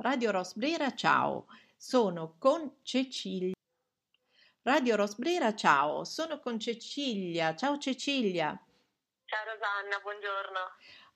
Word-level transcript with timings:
Radio 0.00 0.30
Rosbrera, 0.30 0.94
ciao, 0.94 1.46
sono 1.76 2.36
con 2.38 2.82
Cecilia. 2.84 3.56
Radio 4.62 4.94
Rosbrera, 4.94 5.56
ciao, 5.56 6.04
sono 6.04 6.38
con 6.38 6.60
Cecilia. 6.60 7.56
Ciao 7.56 7.78
Cecilia. 7.78 8.56
Ciao 9.24 9.44
Rosanna, 9.44 9.98
buongiorno. 10.00 10.60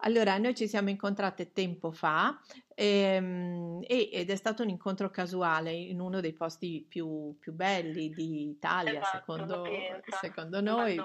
Allora, 0.04 0.37
noi 0.38 0.54
ci 0.54 0.67
siamo 0.67 0.91
incontrate 0.91 1.53
tempo 1.53 1.93
fa 1.93 2.41
ehm, 2.75 3.85
ed 3.87 4.31
è 4.31 4.37
stato 4.37 4.63
un 4.63 4.69
incontro 4.69 5.11
casuale 5.11 5.72
in 5.72 6.01
uno 6.01 6.21
dei 6.21 6.33
posti 6.33 6.85
più, 6.88 7.37
più 7.38 7.53
belli 7.53 8.12
d'Italia, 8.12 9.01
esatto, 9.01 9.19
secondo, 9.19 9.62
Pienza, 9.62 10.19
secondo 10.21 10.61
noi, 10.61 11.01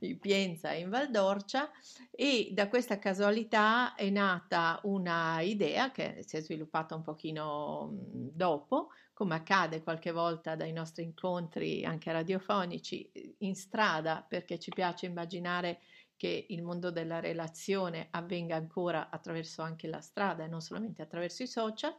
in 0.00 0.18
Pienza 0.18 0.72
in 0.72 0.90
Valdorcia, 0.90 1.70
e 2.10 2.50
da 2.52 2.68
questa 2.68 2.98
casualità 2.98 3.94
è 3.94 4.10
nata 4.10 4.80
una 4.82 5.40
idea 5.40 5.90
che 5.90 6.22
si 6.26 6.36
è 6.36 6.40
sviluppata 6.40 6.94
un 6.94 7.02
pochino 7.02 7.88
dopo, 7.90 8.88
come 9.14 9.34
accade 9.34 9.82
qualche 9.82 10.12
volta 10.12 10.56
dai 10.56 10.72
nostri 10.72 11.04
incontri 11.04 11.86
anche 11.86 12.12
radiofonici 12.12 13.10
in 13.38 13.54
strada, 13.54 14.22
perché 14.28 14.58
ci 14.58 14.70
piace 14.70 15.06
immaginare 15.06 15.80
che 16.16 16.46
il 16.48 16.62
mondo 16.62 16.90
della 16.90 17.20
relazione 17.20 18.08
avvenga 18.10 18.56
ancora 18.56 19.10
attraverso 19.10 19.62
anche 19.62 19.86
la 19.88 20.00
strada 20.00 20.44
e 20.44 20.48
non 20.48 20.60
solamente 20.60 21.02
attraverso 21.02 21.42
i 21.42 21.46
social. 21.46 21.96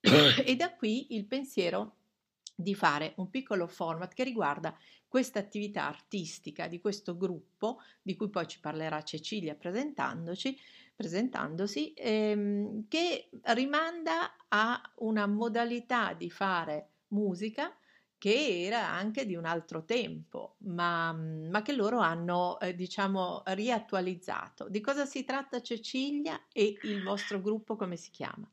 e 0.44 0.56
da 0.56 0.74
qui 0.74 1.14
il 1.14 1.26
pensiero 1.26 1.96
di 2.54 2.74
fare 2.74 3.14
un 3.16 3.30
piccolo 3.30 3.66
format 3.66 4.12
che 4.12 4.24
riguarda 4.24 4.76
questa 5.08 5.38
attività 5.38 5.86
artistica 5.86 6.68
di 6.68 6.80
questo 6.80 7.16
gruppo, 7.16 7.80
di 8.00 8.14
cui 8.14 8.28
poi 8.28 8.46
ci 8.46 8.60
parlerà 8.60 9.02
Cecilia 9.02 9.54
presentandoci, 9.54 10.56
presentandosi, 10.94 11.92
ehm, 11.94 12.86
che 12.86 13.30
rimanda 13.46 14.36
a 14.48 14.80
una 14.96 15.26
modalità 15.26 16.12
di 16.12 16.30
fare 16.30 16.90
musica 17.08 17.74
che 18.20 18.64
era 18.66 18.86
anche 18.86 19.24
di 19.24 19.34
un 19.34 19.46
altro 19.46 19.84
tempo, 19.86 20.56
ma, 20.64 21.10
ma 21.14 21.62
che 21.62 21.72
loro 21.72 22.00
hanno, 22.00 22.60
eh, 22.60 22.74
diciamo, 22.74 23.42
riattualizzato. 23.46 24.68
Di 24.68 24.80
cosa 24.82 25.06
si 25.06 25.24
tratta 25.24 25.62
Cecilia 25.62 26.46
e 26.52 26.80
il 26.82 27.02
vostro 27.02 27.40
gruppo 27.40 27.76
come 27.76 27.96
si 27.96 28.10
chiama? 28.10 28.46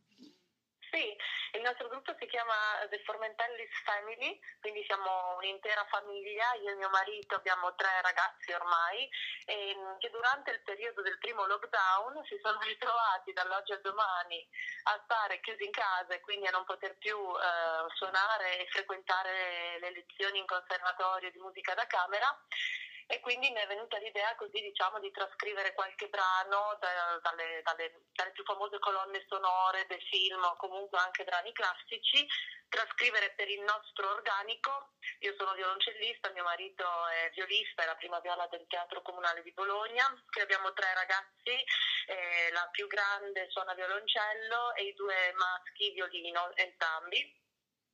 Sì, 0.80 1.16
il 1.54 1.62
nostro 1.62 1.88
gruppo 1.88 2.16
si 2.20 2.26
chiama 2.28 2.54
The 2.90 3.00
Formentellis 3.04 3.70
Family, 3.84 4.40
quindi 4.60 4.84
siamo 4.86 5.36
un'intera 5.38 5.86
famiglia, 5.90 6.54
io 6.62 6.72
e 6.72 6.76
mio 6.76 6.90
marito 6.90 7.36
abbiamo 7.36 7.74
tre 7.76 8.02
ragazzi 8.02 8.52
ormai 8.52 9.08
e, 9.46 9.76
mm, 9.76 9.98
che 10.00 10.10
durante 10.10 10.52
il 10.52 10.62
periodo 10.62 11.02
del 11.02 11.18
primo 11.20 11.46
lockdown 11.46 12.24
si 12.26 12.38
sono 12.42 12.60
ritrovati 12.68 13.34
dall'oggi 13.34 13.72
al 13.72 13.82
domani 13.82 14.46
a 14.84 15.00
stare 15.04 15.40
chiusi 15.40 15.64
in 15.64 15.72
casa 15.72 16.14
e 16.14 16.20
quindi 16.22 16.48
a 16.48 16.52
non 16.52 16.66
poter 16.66 16.98
più 16.98 17.18
eh, 17.18 17.88
suonare 17.96 18.60
e 18.60 18.68
frequentare 18.68 19.80
le 19.80 19.92
lezioni 19.92 20.40
in 20.40 20.46
conservatorio 20.46 21.32
di 21.32 21.40
musica 21.40 21.74
da 21.74 21.86
camera 21.88 22.28
e 23.08 23.20
quindi 23.22 23.50
mi 23.52 23.60
è 23.60 23.68
venuta 23.68 23.98
l'idea 23.98 24.36
così 24.36 24.62
diciamo 24.62 25.00
di 25.00 25.10
trascrivere 25.12 25.74
qualche 25.74 26.10
brano 26.10 26.78
da, 26.80 27.20
dalle, 27.24 27.62
dalle, 27.64 28.02
dalle, 28.12 28.32
più 28.32 28.44
famose 28.44 28.80
colonne 28.80 29.26
sonore 29.28 29.86
dei 29.88 30.02
film 30.02 30.44
o 30.44 30.58
comunque 30.58 31.00
anche 31.00 31.24
brani 31.24 31.54
classici 31.54 32.28
trascrivere 32.68 33.32
per 33.32 33.50
il 33.50 33.62
nostro 33.62 34.10
organico. 34.10 34.92
Io 35.20 35.34
sono 35.38 35.54
violoncellista, 35.54 36.32
mio 36.32 36.44
marito 36.44 36.84
è 37.08 37.32
violista, 37.34 37.84
è 37.84 37.86
la 37.86 37.96
prima 37.96 38.20
viola 38.20 38.46
del 38.48 38.66
Teatro 38.68 39.02
Comunale 39.02 39.42
di 39.42 39.54
Bologna 39.54 40.06
qui 40.30 40.42
abbiamo 40.42 40.74
tre 40.74 40.94
ragazzi 40.94 41.56
eh, 42.06 42.52
la 42.52 42.68
più 42.72 42.88
grande 42.88 43.50
suona 43.50 43.74
violoncello 43.74 44.76
e 44.76 44.84
i 44.84 44.94
due 44.94 45.34
maschi 45.34 45.92
violino 45.92 46.56
entrambi. 46.56 47.46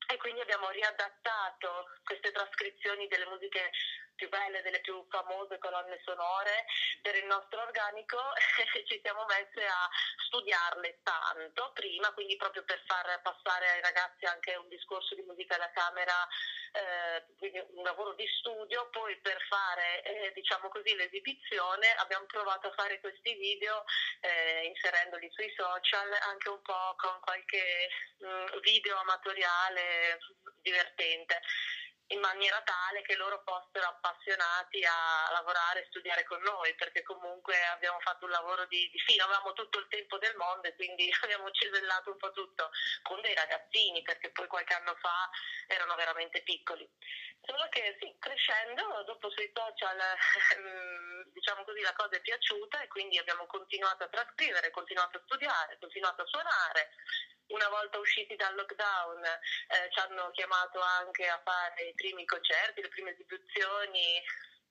E 0.05 0.17
quindi 0.17 0.41
abbiamo 0.41 0.69
riadattato 0.69 1.87
queste 2.03 2.31
trascrizioni 2.31 3.07
delle 3.07 3.25
musiche 3.27 3.71
più 4.15 4.29
belle, 4.29 4.61
delle 4.61 4.81
più 4.81 5.05
famose 5.09 5.57
colonne 5.57 5.99
sonore. 6.03 6.65
Per 7.01 7.15
il 7.15 7.25
nostro 7.25 7.61
organico 7.61 8.17
e 8.35 8.85
ci 8.87 8.99
siamo 9.03 9.25
messe 9.25 9.65
a 9.65 9.89
studiarle 10.25 10.99
tanto 11.03 11.71
prima, 11.73 12.11
quindi 12.13 12.35
proprio 12.37 12.63
per 12.63 12.81
far 12.85 13.21
passare 13.21 13.69
ai 13.69 13.81
ragazzi 13.81 14.25
anche 14.25 14.55
un 14.55 14.67
discorso 14.67 15.15
di 15.15 15.21
musica 15.23 15.57
da 15.57 15.69
camera, 15.71 16.27
eh, 16.73 17.25
quindi 17.37 17.59
un 17.59 17.83
lavoro 17.83 18.13
di 18.13 18.27
studio, 18.39 18.89
poi 18.89 19.17
per 19.21 19.37
fare 19.47 20.01
eh, 20.03 20.31
diciamo 20.33 20.69
così 20.69 20.95
l'esibizione 20.95 21.93
abbiamo 21.97 22.25
provato 22.25 22.67
a 22.67 22.73
fare 22.73 22.99
questi 22.99 23.33
video 23.35 23.83
eh, 24.21 24.65
inserendoli 24.65 25.29
sui 25.31 25.53
social 25.55 26.11
anche 26.29 26.49
un 26.49 26.61
po' 26.61 26.95
con 26.97 27.19
qualche 27.21 27.89
mh, 28.19 28.27
mm, 28.27 28.59
video 28.61 28.97
amatoriale 28.97 30.19
divertente 30.61 31.41
in 32.07 32.19
maniera 32.19 32.61
tale 32.61 33.01
che 33.03 33.15
loro 33.15 33.41
fossero 33.45 33.87
appassionati 33.87 34.83
a 34.83 35.31
lavorare 35.31 35.81
e 35.81 35.87
studiare 35.87 36.23
con 36.25 36.41
noi, 36.41 36.75
perché 36.75 37.01
comunque 37.03 37.55
abbiamo 37.67 37.99
fatto 38.01 38.25
un 38.25 38.31
lavoro 38.31 38.65
di, 38.65 38.89
di 38.91 38.99
fino, 38.99 39.23
avevamo 39.23 39.53
tutto 39.53 39.79
il 39.79 39.87
tempo 39.87 40.17
del 40.17 40.35
mondo 40.35 40.67
e 40.67 40.75
quindi 40.75 41.09
abbiamo 41.23 41.49
cesellato 41.51 42.11
un 42.11 42.17
po' 42.17 42.31
tutto 42.31 42.69
con 43.03 43.21
dei 43.21 43.33
ragazzini, 43.33 44.01
perché 44.01 44.31
poi 44.31 44.47
qualche 44.47 44.73
anno 44.73 44.95
fa 44.99 45.29
erano 45.67 45.95
veramente 45.95 46.41
piccoli. 46.43 46.87
Solo 47.45 47.67
che 47.69 47.97
sì, 47.99 48.15
crescendo, 48.19 49.03
dopo 49.03 49.29
sui 49.29 49.51
social, 49.53 49.99
diciamo 51.33 51.63
così, 51.63 51.81
la 51.81 51.93
cosa 51.93 52.15
è 52.15 52.21
piaciuta 52.21 52.81
e 52.81 52.87
quindi 52.87 53.17
abbiamo 53.17 53.45
continuato 53.47 54.03
a 54.03 54.07
trascrivere, 54.07 54.71
continuato 54.71 55.17
a 55.17 55.21
studiare, 55.25 55.77
continuato 55.79 56.21
a 56.21 56.25
suonare 56.25 56.89
una 57.47 57.67
volta 57.69 57.99
usciti 57.99 58.35
dal 58.35 58.55
lockdown 58.55 59.23
eh, 59.25 59.89
ci 59.91 59.99
hanno 59.99 60.31
chiamato 60.31 60.79
anche 60.79 61.27
a 61.27 61.41
fare 61.43 61.83
i 61.83 61.93
primi 61.93 62.25
concerti, 62.25 62.81
le 62.81 62.89
prime 62.89 63.11
esibizioni 63.11 64.21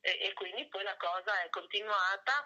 e, 0.03 0.19
e 0.21 0.33
quindi 0.35 0.67
poi 0.67 0.83
la 0.83 0.97
cosa 0.97 1.43
è 1.43 1.49
continuata. 1.49 2.45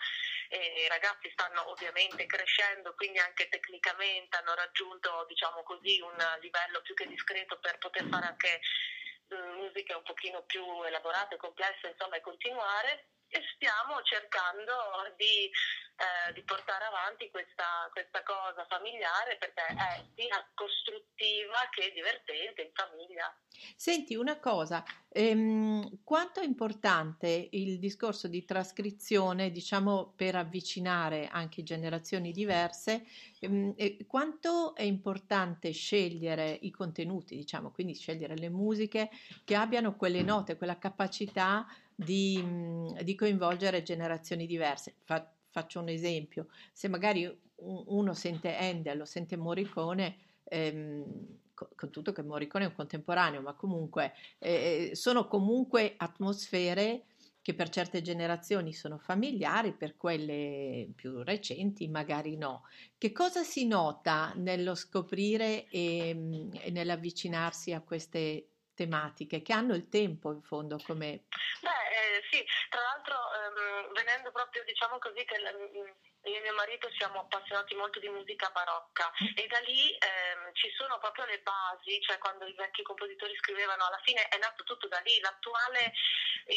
I 0.48 0.86
ragazzi 0.88 1.28
stanno 1.30 1.70
ovviamente 1.70 2.24
crescendo, 2.26 2.94
quindi 2.94 3.18
anche 3.18 3.48
tecnicamente 3.48 4.36
hanno 4.36 4.54
raggiunto 4.54 5.24
diciamo 5.26 5.64
così, 5.64 6.00
un 6.00 6.16
livello 6.40 6.80
più 6.82 6.94
che 6.94 7.08
discreto 7.08 7.58
per 7.58 7.78
poter 7.78 8.06
fare 8.08 8.26
anche 8.26 8.60
mm, 9.34 9.56
musiche 9.56 9.94
un 9.94 10.04
pochino 10.04 10.44
più 10.44 10.64
elaborate, 10.84 11.36
complesse, 11.36 11.88
insomma, 11.88 12.16
e 12.16 12.20
continuare. 12.20 13.08
E 13.28 13.42
stiamo 13.54 14.00
cercando 14.02 15.12
di, 15.16 15.50
eh, 15.96 16.32
di 16.34 16.42
portare 16.42 16.84
avanti 16.84 17.30
questa, 17.30 17.88
questa, 17.90 18.22
cosa 18.22 18.66
familiare 18.68 19.36
perché 19.38 19.64
è 19.64 20.04
sia 20.14 20.46
costruttiva 20.52 21.56
che 21.70 21.90
divertente 21.94 22.62
in 22.62 22.70
famiglia. 22.74 23.34
Senti 23.74 24.14
una 24.14 24.38
cosa, 24.38 24.84
ehm, 25.08 26.00
quanto 26.04 26.40
è 26.40 26.44
importante 26.44 27.48
il 27.52 27.78
discorso 27.78 28.28
di 28.28 28.44
trascrizione, 28.44 29.50
diciamo, 29.50 30.12
per 30.14 30.34
avvicinare 30.34 31.28
anche 31.28 31.62
generazioni 31.62 32.30
diverse, 32.30 33.06
ehm, 33.40 33.74
quanto 34.06 34.74
è 34.74 34.82
importante 34.82 35.70
scegliere 35.70 36.58
i 36.60 36.70
contenuti, 36.70 37.36
diciamo, 37.36 37.70
quindi 37.70 37.94
scegliere 37.94 38.36
le 38.36 38.50
musiche 38.50 39.08
che 39.44 39.54
abbiano 39.54 39.96
quelle 39.96 40.22
note, 40.22 40.58
quella 40.58 40.78
capacità 40.78 41.66
di, 41.94 42.92
di 43.00 43.14
coinvolgere 43.14 43.82
generazioni 43.82 44.46
diverse. 44.46 44.96
Fa, 45.04 45.26
faccio 45.56 45.80
un 45.80 45.88
esempio, 45.88 46.48
se 46.74 46.86
magari 46.86 47.26
uno 47.56 48.12
sente 48.12 48.54
Handel 48.54 49.00
o 49.00 49.04
sente 49.06 49.38
Morricone, 49.38 50.16
ehm, 50.44 51.04
con 51.54 51.90
tutto 51.90 52.12
che 52.12 52.22
Morricone 52.22 52.64
è 52.64 52.68
un 52.68 52.74
contemporaneo, 52.74 53.40
ma 53.40 53.54
comunque 53.54 54.12
eh, 54.38 54.90
sono 54.92 55.26
comunque 55.26 55.94
atmosfere 55.96 57.06
che 57.40 57.54
per 57.54 57.70
certe 57.70 58.02
generazioni 58.02 58.74
sono 58.74 58.98
familiari, 58.98 59.72
per 59.72 59.96
quelle 59.96 60.90
più 60.94 61.22
recenti 61.22 61.88
magari 61.88 62.36
no. 62.36 62.64
Che 62.98 63.12
cosa 63.12 63.42
si 63.42 63.66
nota 63.66 64.34
nello 64.36 64.74
scoprire 64.74 65.66
e, 65.70 66.50
e 66.52 66.70
nell'avvicinarsi 66.70 67.72
a 67.72 67.80
queste 67.80 68.48
tematiche 68.74 69.40
che 69.40 69.54
hanno 69.54 69.74
il 69.74 69.88
tempo 69.88 70.32
in 70.32 70.42
fondo 70.42 70.76
come... 70.84 71.24
Beh, 71.62 71.85
eh, 72.16 72.22
sì, 72.30 72.46
tra 72.68 72.80
l'altro 72.80 73.14
ehm, 73.14 73.92
venendo 73.92 74.30
proprio 74.32 74.64
diciamo 74.64 74.98
così 74.98 75.24
che 75.24 75.38
mm, 75.38 75.90
io 76.26 76.36
e 76.36 76.40
mio 76.40 76.54
marito 76.54 76.90
siamo 76.96 77.20
appassionati 77.20 77.74
molto 77.74 78.00
di 78.00 78.08
musica 78.08 78.50
barocca 78.50 79.12
e 79.34 79.46
da 79.46 79.58
lì 79.60 79.92
ehm, 79.92 80.52
ci 80.54 80.70
sono 80.76 80.98
proprio 80.98 81.24
le 81.26 81.40
basi, 81.40 82.00
cioè 82.02 82.18
quando 82.18 82.46
i 82.46 82.54
vecchi 82.54 82.82
compositori 82.82 83.36
scrivevano, 83.36 83.86
alla 83.86 84.00
fine 84.02 84.26
è 84.28 84.38
nato 84.38 84.64
tutto 84.64 84.88
da 84.88 84.98
lì, 85.00 85.20
l'attuale, 85.20 85.92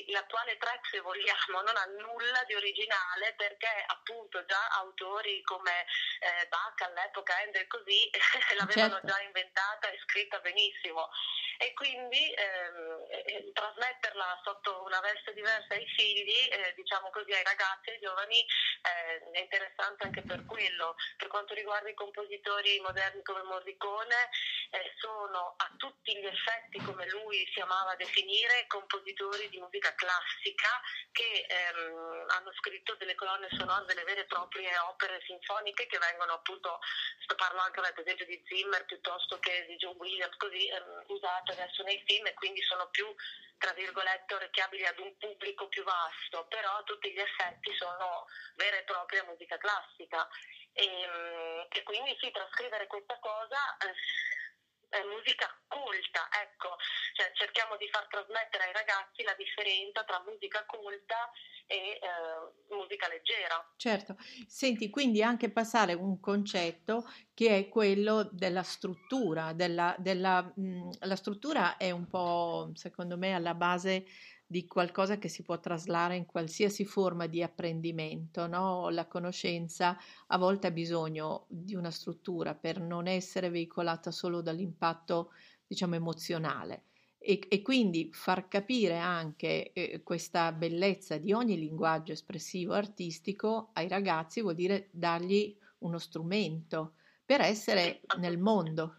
l'attuale 0.08 0.58
track 0.58 0.88
se 0.90 1.00
vogliamo 1.02 1.62
non 1.62 1.76
ha 1.76 1.86
nulla 2.02 2.44
di 2.46 2.56
originale 2.56 3.34
perché 3.36 3.84
appunto 3.88 4.44
già 4.46 4.68
autori 4.80 5.42
come 5.44 5.86
eh, 6.20 6.48
Bach 6.48 6.82
all'epoca, 6.82 7.36
Handel 7.38 7.68
così, 7.68 8.10
l'avevano 8.58 8.94
certo. 8.94 9.08
già 9.08 9.22
inventata 9.22 9.90
e 9.90 10.00
scritta 10.06 10.40
benissimo 10.40 11.10
e 11.60 11.74
quindi 11.74 12.32
ehm, 12.32 13.04
eh, 13.12 13.52
trasmetterla 13.52 14.40
sotto 14.46 14.84
una 14.84 15.02
veste 15.02 15.34
diversa 15.34 15.74
ai 15.74 15.86
figli, 15.88 16.48
eh, 16.48 16.72
diciamo 16.74 17.10
così 17.10 17.34
ai 17.34 17.44
ragazzi, 17.44 17.90
ai 17.92 18.00
giovani, 18.00 18.46
eh, 18.82 19.32
è 19.32 19.40
interessante 19.40 20.04
anche 20.06 20.22
per 20.22 20.46
quello. 20.46 20.96
Per 21.18 21.28
quanto 21.28 21.54
riguarda 21.54 21.90
i 21.90 21.94
compositori 21.94 22.80
moderni 22.80 23.22
come 23.24 23.44
Morricone, 23.44 24.30
eh, 24.72 24.94
sono 24.98 25.56
a 25.58 25.72
tutti 25.78 26.16
gli 26.18 26.26
effetti, 26.26 26.82
come 26.84 27.08
lui 27.10 27.48
si 27.54 27.60
amava 27.60 27.96
definire, 27.96 28.66
compositori 28.68 29.50
di 29.50 29.60
musica 29.60 29.94
classica 29.96 30.70
che 31.12 31.46
ehm, 31.48 32.26
hanno 32.30 32.54
scritto 32.54 32.96
delle 32.96 33.16
colonne 33.16 33.48
sonore, 33.58 33.86
delle 33.86 34.04
vere 34.04 34.22
e 34.22 34.26
proprie 34.26 34.78
opere 34.78 35.22
sinfoniche 35.26 35.88
che 35.88 35.98
vengono 35.98 36.34
appunto, 36.34 36.80
parlo 37.36 37.62
anche 37.62 37.80
ad 37.80 37.98
esempio 37.98 38.26
di 38.26 38.42
Zimmer 38.48 38.86
piuttosto 38.86 39.40
che 39.40 39.66
di 39.68 39.76
John 39.78 39.96
Williams, 39.98 40.36
così 40.38 40.68
ehm, 40.68 41.04
usate 41.08 41.52
adesso 41.54 41.84
nei 41.84 42.02
film 42.06 42.28
e 42.28 42.34
quindi 42.34 42.62
sono 42.64 42.88
più 42.90 43.08
tra 43.60 43.74
virgolette 43.74 44.34
orecchiabili 44.34 44.86
ad 44.86 44.98
un 45.00 45.16
pubblico 45.18 45.68
più 45.68 45.84
vasto, 45.84 46.46
però 46.48 46.82
tutti 46.84 47.12
gli 47.12 47.20
effetti 47.20 47.76
sono 47.76 48.26
vera 48.70 48.78
e 48.78 48.84
propria 48.84 49.26
musica 49.26 49.58
classica. 49.58 50.28
E, 50.74 50.86
ehm, 50.86 51.66
e 51.70 51.84
quindi 51.84 52.16
sì, 52.22 52.30
trascrivere 52.32 52.86
questa 52.86 53.18
cosa 53.20 53.58
eh, 53.82 53.94
è 54.90 55.04
musica 55.06 55.46
colta, 55.68 56.30
ecco, 56.42 56.76
cioè, 57.14 57.32
cerchiamo 57.34 57.78
di 57.78 57.88
far 57.90 58.08
trasmettere 58.08 58.64
ai 58.66 58.74
ragazzi 58.74 59.22
la 59.22 59.36
differenza 59.38 60.04
tra 60.04 60.22
musica 60.26 60.66
colta 60.66 61.30
e 61.68 62.00
eh, 62.02 62.74
musica 62.74 63.08
leggera. 63.08 63.74
Certo, 63.78 64.16
senti, 64.48 64.90
quindi 64.90 65.22
anche 65.22 65.52
passare 65.52 65.94
un 65.94 66.20
concetto 66.20 67.06
che 67.36 67.56
è 67.56 67.70
quello 67.70 68.28
della 68.32 68.64
struttura, 68.64 69.54
della, 69.54 69.96
della, 70.00 70.42
mh, 70.42 71.06
la 71.06 71.16
struttura 71.16 71.78
è 71.78 71.92
un 71.92 72.08
po', 72.08 72.72
secondo 72.74 73.16
me, 73.16 73.36
alla 73.36 73.54
base 73.54 74.06
di 74.52 74.66
qualcosa 74.66 75.20
che 75.20 75.28
si 75.28 75.44
può 75.44 75.60
traslare 75.60 76.16
in 76.16 76.26
qualsiasi 76.26 76.84
forma 76.84 77.28
di 77.28 77.44
apprendimento, 77.44 78.48
no? 78.48 78.90
La 78.90 79.08
conoscenza 79.08 79.96
a 80.28 80.38
volte 80.40 80.66
ha 80.68 80.72
bisogno 80.72 81.46
di 81.50 81.76
una 81.76 81.92
struttura 81.92 82.56
per 82.56 82.80
non 82.82 83.06
essere 83.06 83.52
veicolata 83.52 84.10
solo 84.10 84.42
dall'impatto, 84.42 85.32
diciamo, 85.68 85.94
emozionale. 85.96 86.86
E, 87.20 87.46
e 87.48 87.62
quindi 87.62 88.10
far 88.12 88.48
capire 88.48 88.98
anche 88.98 89.72
eh, 89.72 90.02
questa 90.02 90.52
bellezza 90.52 91.18
di 91.18 91.32
ogni 91.32 91.56
linguaggio 91.60 92.14
espressivo 92.14 92.74
artistico 92.74 93.70
ai 93.74 93.88
ragazzi 93.88 94.42
vuol 94.42 94.56
dire 94.56 94.90
dargli 94.92 95.56
uno 95.80 96.00
strumento 96.00 96.96
per 97.24 97.42
essere 97.42 98.08
nel 98.18 98.40
mondo. 98.40 98.99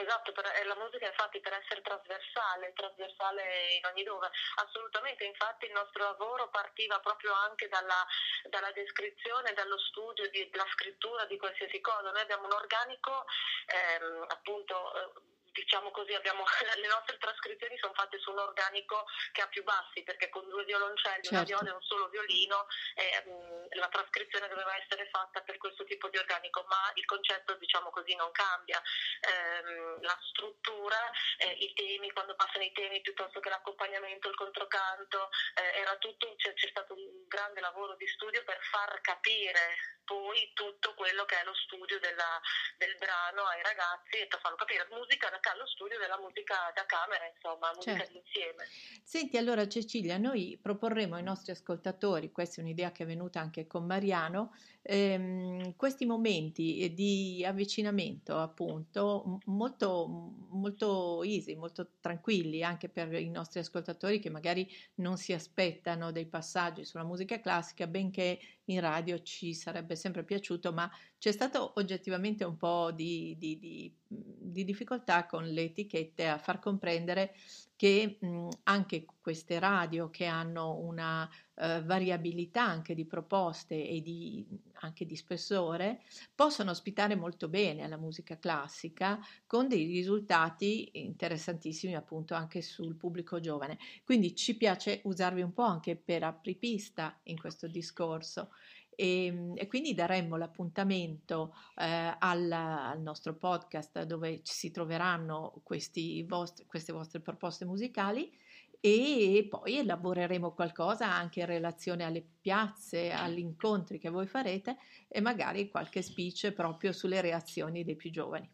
Esatto, 0.00 0.30
per, 0.30 0.46
la 0.64 0.76
musica 0.76 1.06
infatti 1.06 1.40
per 1.40 1.54
essere 1.54 1.82
trasversale, 1.82 2.72
trasversale 2.72 3.74
in 3.74 3.84
ogni 3.84 4.04
dove, 4.04 4.30
assolutamente, 4.62 5.24
infatti 5.24 5.66
il 5.66 5.72
nostro 5.72 6.04
lavoro 6.04 6.48
partiva 6.50 7.00
proprio 7.00 7.32
anche 7.34 7.66
dalla, 7.66 8.06
dalla 8.48 8.70
descrizione, 8.70 9.54
dallo 9.54 9.76
studio, 9.76 10.30
di, 10.30 10.48
della 10.50 10.66
scrittura 10.70 11.24
di 11.24 11.36
qualsiasi 11.36 11.80
cosa, 11.80 12.12
noi 12.12 12.20
abbiamo 12.20 12.44
un 12.44 12.52
organico 12.52 13.24
ehm, 13.66 14.24
appunto 14.28 14.94
eh, 14.94 15.37
diciamo 15.58 15.90
così, 15.90 16.14
abbiamo, 16.14 16.44
le 16.76 16.86
nostre 16.86 17.18
trascrizioni 17.18 17.76
sono 17.78 17.92
fatte 17.94 18.18
su 18.18 18.30
un 18.30 18.38
organico 18.38 19.04
che 19.32 19.42
ha 19.42 19.48
più 19.48 19.62
bassi, 19.64 20.02
perché 20.02 20.28
con 20.28 20.48
due 20.48 20.64
violoncelli, 20.64 21.22
certo. 21.22 21.34
una 21.34 21.44
viola 21.44 21.70
e 21.70 21.74
un 21.74 21.82
solo 21.82 22.08
violino, 22.08 22.66
eh, 22.94 23.68
la 23.76 23.88
trascrizione 23.88 24.48
doveva 24.48 24.76
essere 24.76 25.08
fatta 25.10 25.40
per 25.42 25.56
questo 25.58 25.84
tipo 25.84 26.08
di 26.08 26.18
organico, 26.18 26.64
ma 26.68 26.90
il 26.94 27.04
concetto, 27.04 27.54
diciamo 27.54 27.90
così, 27.90 28.14
non 28.14 28.30
cambia. 28.32 28.80
Eh, 29.20 30.00
la 30.00 30.18
struttura, 30.30 31.10
eh, 31.38 31.52
i 31.52 31.72
temi, 31.74 32.12
quando 32.12 32.34
passano 32.34 32.64
i 32.64 32.72
temi, 32.72 33.00
piuttosto 33.00 33.40
che 33.40 33.48
l'accompagnamento, 33.48 34.28
il 34.28 34.36
controcanto, 34.36 35.30
eh, 35.54 35.80
era 35.80 35.96
tutto, 35.96 36.34
c'è, 36.36 36.52
c'è 36.54 36.68
stato 36.68 36.94
un 36.94 37.26
grande 37.26 37.60
lavoro 37.60 37.94
di 37.96 38.06
studio 38.06 38.42
per 38.44 38.58
far 38.62 39.00
capire 39.00 39.96
poi 40.08 40.50
tutto 40.54 40.94
quello 40.94 41.26
che 41.26 41.38
è 41.38 41.44
lo 41.44 41.54
studio 41.54 42.00
della, 42.00 42.40
del 42.78 42.96
brano 42.96 43.44
ai 43.44 43.62
ragazzi 43.62 44.16
e 44.16 44.26
per 44.26 44.40
farlo 44.40 44.56
capire. 44.56 44.86
Musica 44.90 45.28
da 45.28 45.38
allo 45.52 45.66
studio 45.66 45.98
della 45.98 46.18
musica 46.18 46.70
da 46.74 46.84
camera, 46.86 47.26
insomma, 47.26 47.70
musica 47.74 47.98
certo. 47.98 48.12
d'insieme. 48.12 48.64
Senti, 49.02 49.36
allora 49.36 49.66
Cecilia, 49.68 50.18
noi 50.18 50.58
proporremo 50.60 51.16
ai 51.16 51.22
nostri 51.22 51.52
ascoltatori, 51.52 52.32
questa 52.32 52.60
è 52.60 52.64
un'idea 52.64 52.92
che 52.92 53.04
è 53.04 53.06
venuta 53.06 53.40
anche 53.40 53.66
con 53.66 53.86
Mariano, 53.86 54.54
ehm, 54.90 55.76
questi 55.76 56.06
momenti 56.06 56.92
di 56.94 57.44
avvicinamento 57.46 58.36
appunto 58.38 59.38
molto, 59.44 60.06
molto 60.50 61.22
easy, 61.22 61.54
molto 61.56 61.92
tranquilli 62.00 62.62
anche 62.62 62.88
per 62.88 63.12
i 63.12 63.28
nostri 63.28 63.60
ascoltatori 63.60 64.18
che 64.18 64.30
magari 64.30 64.66
non 64.96 65.18
si 65.18 65.34
aspettano 65.34 66.10
dei 66.10 66.26
passaggi 66.26 66.84
sulla 66.86 67.04
musica 67.04 67.38
classica, 67.40 67.86
benché 67.86 68.38
in 68.64 68.80
radio 68.80 69.20
ci 69.22 69.52
sarebbe 69.54 69.94
sempre 69.94 70.24
piaciuto, 70.24 70.72
ma 70.72 70.90
c'è 71.18 71.32
stato 71.32 71.72
oggettivamente 71.76 72.44
un 72.44 72.56
po' 72.56 72.90
di, 72.92 73.36
di, 73.38 73.58
di, 73.58 73.94
di 74.06 74.64
difficoltà 74.64 75.26
con 75.26 75.44
le 75.44 75.62
etichette 75.64 76.26
a 76.28 76.38
far 76.38 76.58
comprendere 76.60 77.34
che 77.76 78.18
mh, 78.20 78.48
anche 78.64 79.04
queste 79.28 79.58
radio 79.58 80.08
che 80.08 80.24
hanno 80.24 80.78
una 80.78 81.24
uh, 81.24 81.82
variabilità 81.84 82.62
anche 82.62 82.94
di 82.94 83.04
proposte 83.04 83.74
e 83.86 84.00
di, 84.00 84.42
anche 84.80 85.04
di 85.04 85.16
spessore 85.16 86.00
possono 86.34 86.70
ospitare 86.70 87.14
molto 87.14 87.46
bene 87.46 87.86
la 87.88 87.98
musica 87.98 88.38
classica 88.38 89.20
con 89.46 89.68
dei 89.68 89.84
risultati 89.84 90.88
interessantissimi 90.94 91.94
appunto 91.94 92.32
anche 92.32 92.62
sul 92.62 92.94
pubblico 92.94 93.38
giovane. 93.38 93.76
Quindi 94.02 94.34
ci 94.34 94.56
piace 94.56 95.02
usarvi 95.04 95.42
un 95.42 95.52
po' 95.52 95.64
anche 95.64 95.94
per 95.94 96.22
apripista 96.22 97.20
in 97.24 97.38
questo 97.38 97.66
discorso 97.66 98.48
e, 98.94 99.26
ehm, 99.26 99.52
e 99.56 99.66
quindi 99.66 99.92
daremmo 99.92 100.36
l'appuntamento 100.36 101.54
eh, 101.76 102.16
al, 102.18 102.50
al, 102.50 103.00
nostro 103.02 103.34
podcast 103.34 104.04
dove 104.04 104.40
si 104.42 104.70
troveranno 104.70 105.60
vostri, 105.64 106.26
queste 106.66 106.92
vostre 106.92 107.20
proposte 107.20 107.66
musicali 107.66 108.32
e 108.80 109.46
poi 109.48 109.78
elaboreremo 109.78 110.54
qualcosa 110.54 111.06
anche 111.06 111.40
in 111.40 111.46
relazione 111.46 112.04
alle 112.04 112.24
piazze, 112.40 113.10
agli 113.10 113.38
incontri 113.38 113.98
che 113.98 114.08
voi 114.08 114.26
farete 114.26 114.76
e 115.08 115.20
magari 115.20 115.68
qualche 115.68 116.02
speech 116.02 116.52
proprio 116.52 116.92
sulle 116.92 117.20
reazioni 117.20 117.84
dei 117.84 117.96
più 117.96 118.10
giovani. 118.10 118.48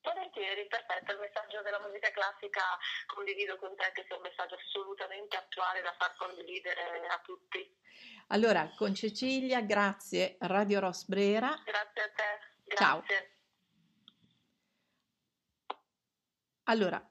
Volentieri, 0.00 0.66
perfetto, 0.68 1.12
il 1.12 1.18
messaggio 1.18 1.62
della 1.62 1.80
musica 1.80 2.10
classica 2.10 2.62
condivido 3.06 3.58
con 3.58 3.74
te 3.74 3.90
che 3.92 4.04
sia 4.06 4.14
un 4.14 4.22
messaggio 4.22 4.54
assolutamente 4.54 5.36
attuale 5.36 5.82
da 5.82 5.92
far 5.98 6.14
condividere 6.16 6.80
a 7.08 7.20
tutti. 7.24 7.74
Allora, 8.28 8.70
con 8.76 8.94
Cecilia, 8.94 9.60
grazie 9.62 10.36
Radio 10.40 10.78
Rosbrera. 10.78 11.60
Grazie 11.64 12.02
a 12.02 12.10
te. 12.14 12.54
Grazie. 12.64 12.76
Ciao. 12.76 13.34
Allora, 16.68 17.10